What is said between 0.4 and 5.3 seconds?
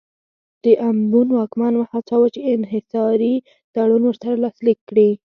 د امبون واکمن وهڅاوه چې انحصاري تړون ورسره لاسلیک کړي.